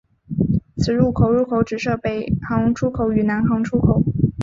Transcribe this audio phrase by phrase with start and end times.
[0.77, 4.01] 此出入口只设北行出口与南行入口。